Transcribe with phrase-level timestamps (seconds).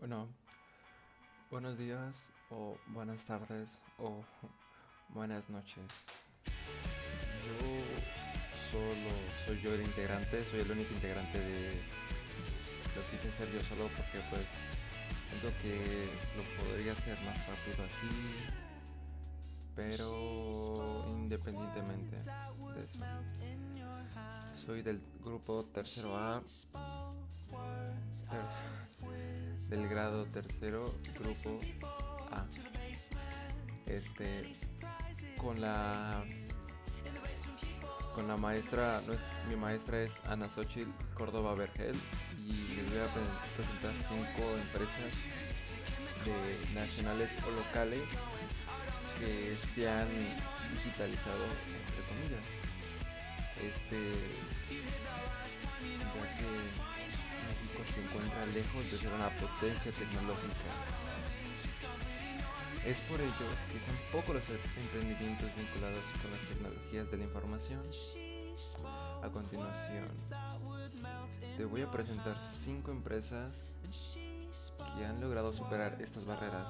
[0.00, 0.28] Bueno,
[1.50, 4.24] buenos días o buenas tardes o
[5.10, 5.84] buenas noches.
[7.44, 7.58] Yo
[8.70, 9.10] solo
[9.44, 11.74] soy yo el integrante, soy el único integrante de
[12.96, 14.46] lo quise hacer yo solo porque pues
[15.28, 18.46] siento que lo podría hacer más rápido así,
[19.76, 22.16] pero independientemente.
[24.64, 26.42] Soy del grupo tercero A
[29.70, 31.60] del grado tercero, grupo
[32.32, 32.44] A.
[33.86, 34.52] Este,
[35.38, 36.24] con la
[38.14, 39.00] con la maestra,
[39.48, 41.96] mi maestra es Ana Xochitl Córdoba Vergel
[42.36, 45.16] y les voy a presentar cinco empresas
[46.74, 48.00] nacionales o locales
[49.18, 50.08] que se han
[50.74, 52.44] digitalizado entre comillas.
[53.68, 53.98] Este,
[57.72, 60.70] ya que se encuentra lejos de ser una potencia tecnológica.
[62.84, 63.32] Es por ello
[63.70, 67.82] que son pocos los emprendimientos vinculados con las tecnologías de la información.
[69.22, 70.08] A continuación,
[71.56, 73.56] te voy a presentar cinco empresas
[74.96, 76.68] que han logrado superar estas barreras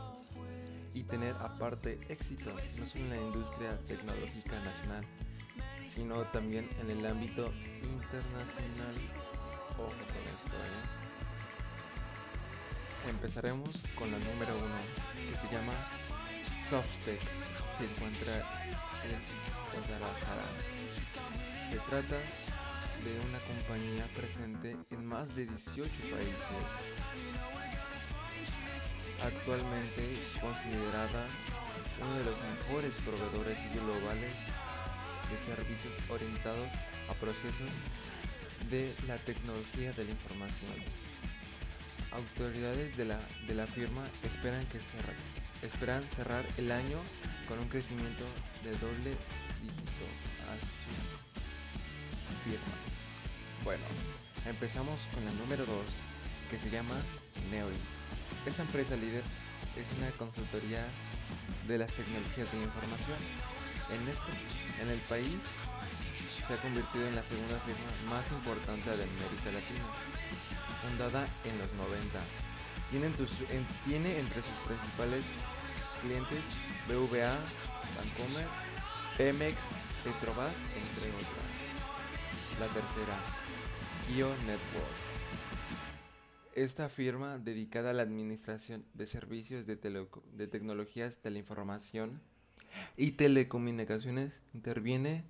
[0.94, 5.04] y tener aparte éxito no solo en la industria tecnológica nacional,
[5.82, 8.94] sino también en el ámbito internacional.
[9.78, 11.00] Ojo con esto, ¿eh?
[13.08, 14.76] Empezaremos con la número uno,
[15.30, 15.72] que se llama
[16.68, 17.20] Softec.
[17.78, 18.34] Se encuentra
[19.04, 20.44] en Guadalajara.
[21.70, 22.18] Se trata
[23.04, 26.94] de una compañía presente en más de 18 países.
[29.24, 31.26] Actualmente considerada
[32.00, 34.50] uno de los mejores proveedores globales
[35.30, 36.68] de servicios orientados
[37.08, 37.70] a procesos
[38.70, 40.70] de la tecnología de la información
[42.12, 44.78] autoridades de la, de la firma esperan, que
[45.66, 46.98] esperan cerrar el año
[47.48, 48.24] con un crecimiento
[48.64, 49.16] de doble
[49.62, 50.06] dígito
[50.48, 50.90] a su
[52.44, 52.74] firma.
[53.64, 53.84] Bueno,
[54.46, 55.84] empezamos con la número 2
[56.50, 56.96] que se llama
[57.50, 57.78] Neoris.
[58.46, 59.22] Esa empresa líder
[59.76, 60.84] es una consultoría
[61.68, 63.59] de las tecnologías de información.
[63.92, 64.08] En,
[64.82, 65.38] en el país
[66.46, 69.84] se ha convertido en la segunda firma más importante de América Latina,
[70.82, 72.20] fundada en los 90.
[72.90, 75.24] Tiene, entre sus principales
[76.02, 76.42] clientes
[76.88, 77.38] BVA,
[77.96, 78.46] Bancomer,
[79.16, 79.56] Pemex,
[80.02, 82.58] Petrobras, entre otras.
[82.58, 83.16] La tercera,
[84.08, 85.10] Kio Network.
[86.54, 92.20] Esta firma, dedicada a la administración de servicios de, de tecnologías de la información
[92.96, 95.24] y telecomunicaciones, interviene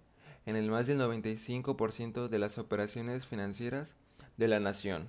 [0.47, 3.95] en el más del 95% de las operaciones financieras
[4.37, 5.09] de la nación.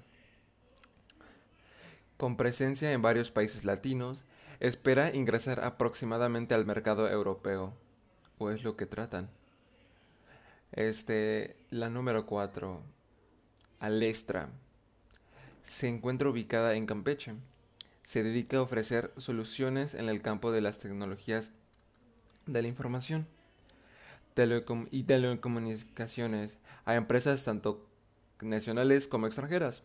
[2.17, 4.23] Con presencia en varios países latinos,
[4.59, 7.73] espera ingresar aproximadamente al mercado europeo,
[8.37, 9.29] o es lo que tratan.
[10.71, 12.81] Este, la número 4,
[13.79, 14.49] Alestra.
[15.63, 17.33] Se encuentra ubicada en Campeche.
[18.03, 21.51] Se dedica a ofrecer soluciones en el campo de las tecnologías
[22.51, 23.27] de la información
[24.33, 27.85] telecom y telecomunicaciones a empresas tanto
[28.41, 29.83] nacionales como extranjeras.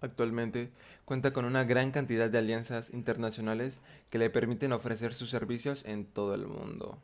[0.00, 0.70] Actualmente
[1.04, 3.78] cuenta con una gran cantidad de alianzas internacionales
[4.10, 6.98] que le permiten ofrecer sus servicios en todo el mundo.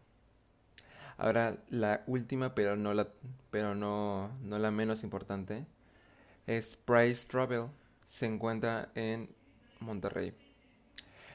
[1.18, 3.08] Ahora la última, pero no la,
[3.50, 5.66] pero no, no la menos importante,
[6.46, 7.66] es Price Travel.
[8.06, 9.30] Se encuentra en
[9.80, 10.34] Monterrey.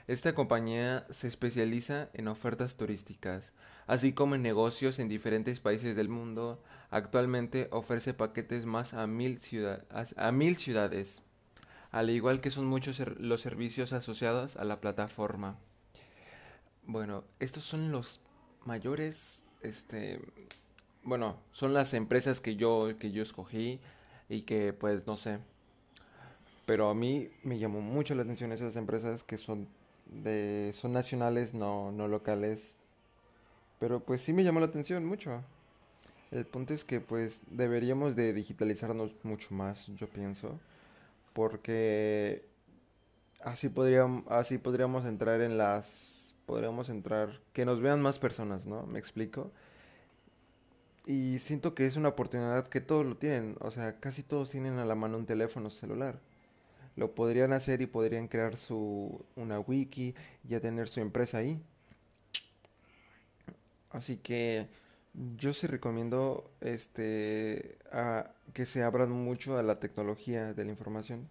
[0.07, 3.51] Esta compañía se especializa en ofertas turísticas,
[3.88, 6.61] así como en negocios en diferentes países del mundo.
[6.91, 9.39] Actualmente ofrece paquetes más a mil,
[10.15, 11.23] a mil ciudades,
[11.89, 15.57] al igual que son muchos los servicios asociados a la plataforma.
[16.83, 18.21] Bueno, estos son los
[18.63, 20.21] mayores, este,
[21.01, 23.79] bueno, son las empresas que yo, que yo escogí
[24.29, 25.39] y que pues no sé.
[26.67, 29.68] Pero a mí me llamó mucho la atención esas empresas que son
[30.06, 32.78] de son nacionales, no, no locales.
[33.80, 35.44] Pero pues sí me llamó la atención mucho.
[36.31, 40.60] El punto es que pues deberíamos de digitalizarnos mucho más, yo pienso,
[41.34, 42.46] porque
[43.44, 48.86] así podríamos así podríamos entrar en las podríamos entrar que nos vean más personas, ¿no?
[48.88, 49.52] Me explico.
[51.06, 54.80] Y siento que es una oportunidad que todos lo tienen, o sea, casi todos tienen
[54.80, 56.19] a la mano un teléfono celular
[56.95, 61.62] lo podrían hacer y podrían crear su una wiki ya tener su empresa ahí.
[63.92, 64.68] Así que
[65.38, 71.30] yo sí recomiendo este a, que se abran mucho a la tecnología de la información.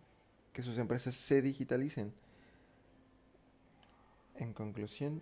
[0.52, 2.14] que sus empresas se digitalicen.
[4.36, 5.20] En conclusión,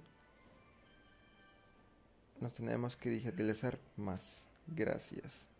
[2.40, 4.42] nos tenemos que digitalizar más.
[4.66, 5.51] Gracias.